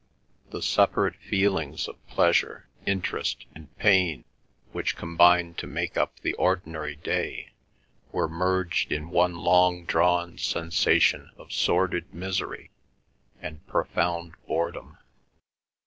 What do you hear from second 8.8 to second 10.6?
in one long drawn